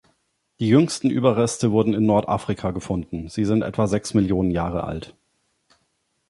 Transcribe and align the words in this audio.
Die 0.59 0.67
jüngsten 0.67 1.11
Überreste 1.11 1.71
wurde 1.71 1.95
in 1.95 2.07
Nordafrika 2.07 2.71
gefunden, 2.71 3.29
sie 3.29 3.45
sind 3.45 3.61
etwa 3.61 3.85
sechs 3.85 4.15
Millionen 4.15 4.49
Jahre 4.49 4.83
alt. 4.83 5.15